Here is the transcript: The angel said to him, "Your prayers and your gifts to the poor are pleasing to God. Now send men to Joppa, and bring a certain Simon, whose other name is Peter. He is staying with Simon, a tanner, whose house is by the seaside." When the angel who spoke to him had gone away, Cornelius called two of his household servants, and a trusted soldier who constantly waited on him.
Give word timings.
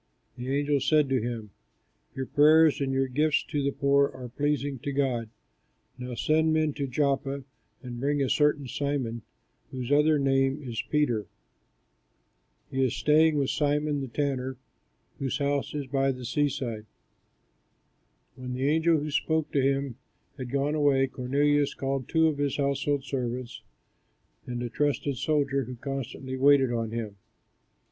The 0.35 0.49
angel 0.57 0.79
said 0.79 1.09
to 1.09 1.21
him, 1.21 1.51
"Your 2.15 2.25
prayers 2.25 2.81
and 2.81 2.91
your 2.91 3.07
gifts 3.07 3.43
to 3.43 3.61
the 3.61 3.69
poor 3.71 4.07
are 4.09 4.29
pleasing 4.29 4.79
to 4.79 4.91
God. 4.91 5.29
Now 5.99 6.15
send 6.15 6.51
men 6.51 6.73
to 6.73 6.87
Joppa, 6.87 7.43
and 7.83 7.99
bring 7.99 8.19
a 8.19 8.27
certain 8.27 8.67
Simon, 8.67 9.21
whose 9.69 9.91
other 9.91 10.17
name 10.17 10.59
is 10.67 10.81
Peter. 10.89 11.27
He 12.71 12.83
is 12.83 12.95
staying 12.95 13.35
with 13.37 13.51
Simon, 13.51 14.03
a 14.03 14.07
tanner, 14.07 14.57
whose 15.19 15.37
house 15.37 15.75
is 15.75 15.85
by 15.85 16.11
the 16.11 16.25
seaside." 16.25 16.87
When 18.35 18.53
the 18.55 18.67
angel 18.67 18.97
who 18.97 19.11
spoke 19.11 19.51
to 19.51 19.61
him 19.61 19.97
had 20.35 20.49
gone 20.49 20.73
away, 20.73 21.05
Cornelius 21.05 21.75
called 21.75 22.07
two 22.09 22.27
of 22.27 22.39
his 22.39 22.57
household 22.57 23.03
servants, 23.03 23.61
and 24.47 24.63
a 24.63 24.69
trusted 24.71 25.17
soldier 25.17 25.65
who 25.65 25.75
constantly 25.75 26.37
waited 26.37 26.71
on 26.71 26.89
him. 26.89 27.17